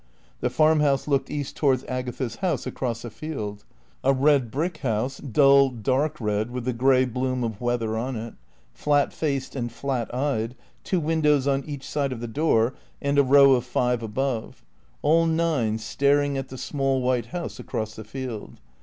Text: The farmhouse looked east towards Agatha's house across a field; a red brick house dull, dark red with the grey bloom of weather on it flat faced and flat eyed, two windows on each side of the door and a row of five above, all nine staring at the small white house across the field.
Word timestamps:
The 0.39 0.49
farmhouse 0.49 1.07
looked 1.07 1.29
east 1.29 1.55
towards 1.55 1.83
Agatha's 1.83 2.37
house 2.37 2.65
across 2.65 3.05
a 3.05 3.11
field; 3.11 3.65
a 4.03 4.13
red 4.13 4.49
brick 4.49 4.77
house 4.77 5.19
dull, 5.19 5.69
dark 5.69 6.19
red 6.19 6.49
with 6.49 6.65
the 6.65 6.73
grey 6.73 7.05
bloom 7.05 7.43
of 7.43 7.61
weather 7.61 7.95
on 7.95 8.15
it 8.15 8.33
flat 8.73 9.13
faced 9.13 9.55
and 9.55 9.71
flat 9.71 10.11
eyed, 10.11 10.55
two 10.83 10.99
windows 10.99 11.45
on 11.47 11.63
each 11.67 11.87
side 11.87 12.11
of 12.11 12.19
the 12.19 12.27
door 12.27 12.73
and 12.99 13.19
a 13.19 13.23
row 13.23 13.51
of 13.51 13.63
five 13.63 14.01
above, 14.01 14.65
all 15.03 15.27
nine 15.27 15.77
staring 15.77 16.35
at 16.35 16.47
the 16.49 16.57
small 16.57 16.99
white 17.03 17.27
house 17.27 17.59
across 17.59 17.95
the 17.95 18.03
field. 18.03 18.59